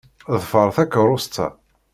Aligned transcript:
Ḍfeṛ 0.35 0.67
takeṛṛust-a. 0.75 1.47